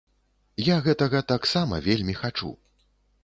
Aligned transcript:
Я 0.67 0.77
гэтага 0.85 1.19
таксама 1.33 1.79
вельмі 1.87 2.15
хачу. 2.21 2.51